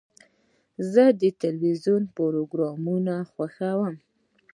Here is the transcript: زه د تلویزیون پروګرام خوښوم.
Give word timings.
زه 0.91 1.03
د 1.21 1.23
تلویزیون 1.43 2.03
پروګرام 2.17 2.79
خوښوم. 3.31 3.95